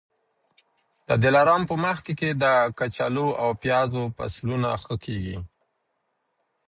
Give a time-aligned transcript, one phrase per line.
[1.07, 2.45] د دلارام په مځکي کي د
[2.77, 5.37] کچالو او پیازو فصلونه ښه کېږي.